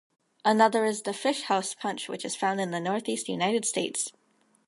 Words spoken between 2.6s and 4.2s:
the Northeast United States.